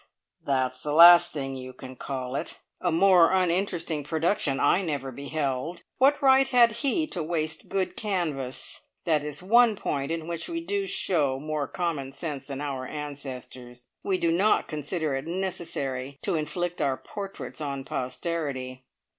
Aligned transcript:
"That's 0.43 0.81
the 0.81 0.93
last 0.93 1.31
thing 1.31 1.55
you 1.55 1.73
can 1.73 1.95
call 1.95 2.35
it! 2.35 2.57
A 2.79 2.91
more 2.91 3.31
uninteresting 3.31 4.03
production 4.03 4.59
I 4.59 4.81
never 4.81 5.11
beheld. 5.11 5.83
What 5.99 6.19
right 6.23 6.47
had 6.47 6.71
he 6.81 7.05
to 7.09 7.21
waste 7.21 7.69
good 7.69 7.95
canvas? 7.95 8.81
That 9.05 9.23
is 9.23 9.43
one 9.43 9.75
point 9.75 10.11
in 10.11 10.27
which 10.27 10.49
we 10.49 10.59
do 10.59 10.87
show 10.87 11.39
more 11.39 11.67
common 11.67 12.11
sense 12.13 12.47
than 12.47 12.61
our 12.61 12.87
ancestors. 12.87 13.85
We 14.01 14.17
do 14.17 14.31
not 14.31 14.67
consider 14.67 15.13
it 15.13 15.27
necessary 15.27 16.17
to 16.23 16.33
inflict 16.33 16.81
our 16.81 16.97
portraits 16.97 17.61
on 17.61 17.83
posterity." 17.83 18.85